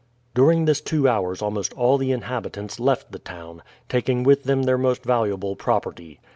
During 0.33 0.65
this 0.65 0.81
two 0.81 1.07
hours 1.07 1.43
almost 1.43 1.73
all 1.73 1.99
the 1.99 2.11
inhabitants 2.11 2.79
left 2.79 3.11
the 3.11 3.19
town, 3.19 3.61
taking 3.87 4.23
with 4.23 4.45
them 4.45 4.63
their 4.63 4.79
most 4.79 5.03
valuable 5.03 5.55
property. 5.55 6.19